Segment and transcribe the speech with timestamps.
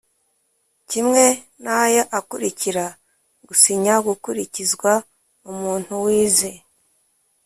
[0.89, 1.23] Kimwe
[1.63, 2.85] n aya akurikira
[3.47, 4.91] gusinya gukurikizwa
[5.51, 6.51] umuntu wize